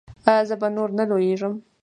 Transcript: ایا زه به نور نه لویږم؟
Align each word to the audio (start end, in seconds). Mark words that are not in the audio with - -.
ایا 0.29 0.41
زه 0.49 0.55
به 0.61 0.67
نور 0.75 0.89
نه 0.97 1.03
لویږم؟ 1.09 1.53